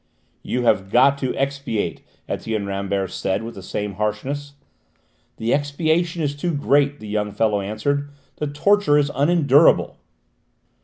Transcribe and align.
"You 0.41 0.63
have 0.63 0.89
got 0.89 1.19
to 1.19 1.35
expiate," 1.37 2.01
Etienne 2.27 2.65
Rambert 2.65 3.11
said 3.11 3.43
with 3.43 3.53
the 3.53 3.61
same 3.61 3.93
harshness. 3.93 4.53
"The 5.37 5.53
expiation 5.53 6.23
is 6.23 6.35
too 6.35 6.55
great," 6.55 6.99
the 6.99 7.07
young 7.07 7.31
fellow 7.31 7.61
answered. 7.61 8.09
"The 8.37 8.47
torture 8.47 8.97
is 8.97 9.11
unendurable." 9.13 9.99